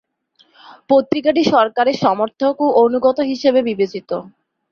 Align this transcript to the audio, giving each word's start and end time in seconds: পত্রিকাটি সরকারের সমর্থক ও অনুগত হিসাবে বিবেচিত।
পত্রিকাটি 0.89 1.41
সরকারের 1.53 1.97
সমর্থক 2.03 2.55
ও 2.61 2.77
অনুগত 2.83 3.17
হিসাবে 3.31 3.59
বিবেচিত। 3.69 4.09